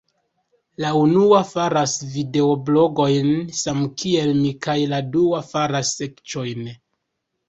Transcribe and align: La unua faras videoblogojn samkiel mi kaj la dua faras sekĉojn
La 0.83 0.91
unua 0.99 1.41
faras 1.49 1.91
videoblogojn 2.13 3.29
samkiel 3.57 4.33
mi 4.39 4.53
kaj 4.69 4.75
la 4.95 5.03
dua 5.17 5.43
faras 5.51 5.93
sekĉojn 6.01 6.65